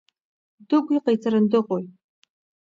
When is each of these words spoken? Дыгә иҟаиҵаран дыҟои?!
Дыгә 0.67 0.91
иҟаиҵаран 0.97 1.45
дыҟои?! 1.51 1.85